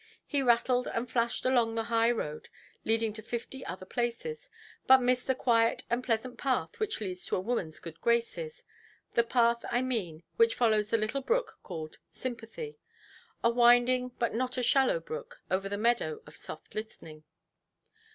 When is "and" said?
0.87-1.07, 5.91-6.03